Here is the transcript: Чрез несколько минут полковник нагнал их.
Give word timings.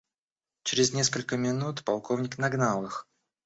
Чрез 0.63 0.93
несколько 0.93 1.37
минут 1.37 1.83
полковник 1.83 2.39
нагнал 2.39 2.85
их. 2.85 3.07